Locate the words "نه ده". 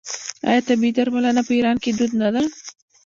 2.21-2.43